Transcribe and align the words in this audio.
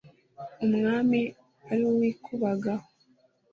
umwami 0.65 1.19
ari 1.71 1.83
uw 1.91 2.01
ikubagahu 2.11 2.87